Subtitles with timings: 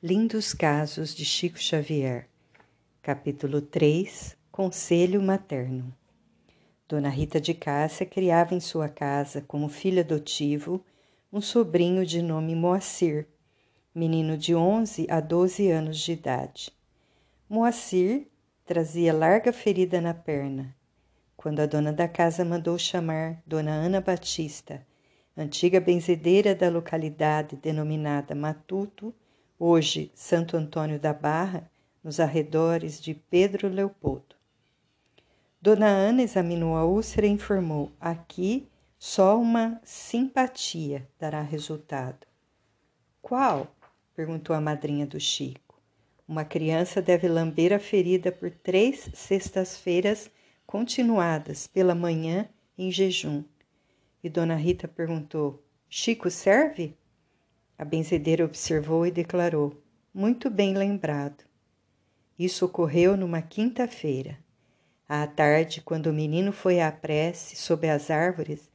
[0.00, 2.28] Lindos Casos de Chico Xavier,
[3.02, 5.92] capítulo 3 Conselho Materno.
[6.88, 10.84] Dona Rita de Cássia criava em sua casa, como filho adotivo,
[11.32, 13.26] um sobrinho de nome Moacir,
[13.92, 16.70] menino de 11 a 12 anos de idade.
[17.48, 18.28] Moacir
[18.64, 20.76] trazia larga ferida na perna.
[21.36, 24.86] Quando a dona da casa mandou chamar Dona Ana Batista,
[25.36, 29.12] antiga benzedeira da localidade denominada Matuto,
[29.58, 31.68] hoje Santo Antônio da Barra,
[32.02, 34.36] nos arredores de Pedro Leopoldo.
[35.60, 42.26] Dona Ana examinou a úlcera e informou: aqui só uma simpatia dará resultado.
[43.20, 43.66] Qual?
[44.14, 45.80] perguntou a madrinha do Chico.
[46.26, 50.30] Uma criança deve lamber a ferida por três sextas-feiras
[50.66, 53.42] continuadas, pela manhã, em jejum.
[54.22, 56.96] E Dona Rita perguntou: Chico serve?
[57.78, 59.80] A benzedeira observou e declarou:
[60.12, 61.44] Muito bem lembrado.
[62.36, 64.36] Isso ocorreu numa quinta-feira.
[65.08, 68.68] À tarde, quando o menino foi à prece sob as árvores,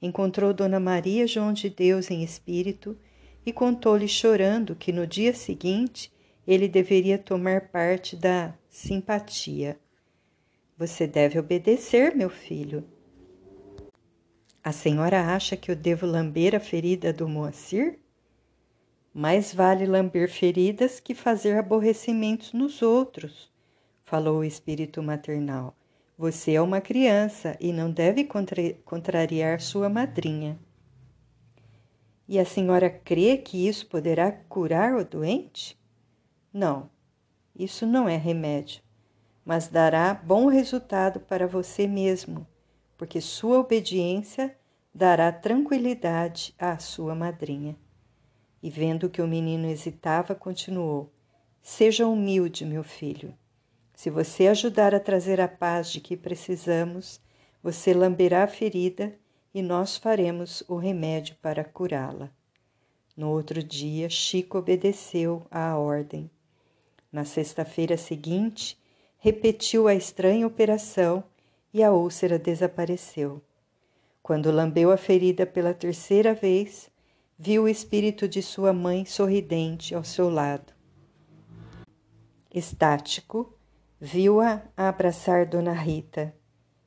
[0.00, 2.96] encontrou Dona Maria João de Deus em espírito
[3.44, 6.12] e contou-lhe chorando que no dia seguinte
[6.46, 9.78] ele deveria tomar parte da simpatia.
[10.76, 12.84] Você deve obedecer, meu filho.
[14.62, 17.99] A senhora acha que eu devo lamber a ferida do Moacir?
[19.12, 23.50] Mais vale lamber feridas que fazer aborrecimentos nos outros,
[24.04, 25.76] falou o espírito maternal.
[26.16, 30.58] Você é uma criança e não deve contra contrariar sua madrinha.
[32.28, 35.76] E a senhora crê que isso poderá curar o doente?
[36.52, 36.88] Não,
[37.56, 38.80] isso não é remédio,
[39.44, 42.46] mas dará bom resultado para você mesmo,
[42.96, 44.56] porque sua obediência
[44.94, 47.76] dará tranquilidade à sua madrinha.
[48.62, 51.10] E vendo que o menino hesitava, continuou:
[51.62, 53.34] Seja humilde, meu filho.
[53.94, 57.20] Se você ajudar a trazer a paz de que precisamos,
[57.62, 59.14] você lamberá a ferida
[59.52, 62.30] e nós faremos o remédio para curá-la.
[63.16, 66.30] No outro dia, Chico obedeceu à ordem.
[67.12, 68.78] Na sexta-feira seguinte,
[69.18, 71.22] repetiu a estranha operação
[71.74, 73.42] e a úlcera desapareceu.
[74.22, 76.88] Quando lambeu a ferida pela terceira vez,
[77.42, 80.74] viu o espírito de sua mãe sorridente ao seu lado.
[82.52, 83.56] Estático,
[83.98, 86.34] viu-a abraçar Dona Rita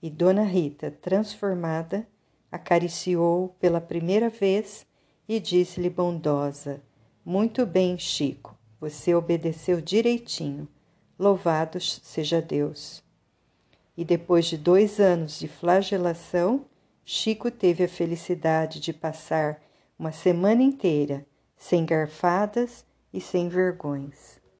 [0.00, 2.06] e Dona Rita, transformada,
[2.52, 4.86] acariciou pela primeira vez
[5.28, 6.80] e disse-lhe bondosa:
[7.24, 10.68] Muito bem, Chico, você obedeceu direitinho.
[11.18, 13.02] Louvado seja Deus.
[13.96, 16.66] E depois de dois anos de flagelação,
[17.04, 19.60] Chico teve a felicidade de passar
[19.98, 21.26] uma semana inteira
[21.56, 24.40] sem garfadas e sem vergões.